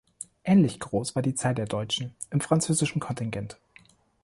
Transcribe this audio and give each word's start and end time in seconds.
Ähnlich 0.43 0.79
groß 0.79 1.13
war 1.13 1.21
die 1.21 1.35
Zahl 1.35 1.53
der 1.53 1.67
Deutschen 1.67 2.15
im 2.31 2.41
französischen 2.41 2.99
Kontingent. 2.99 3.59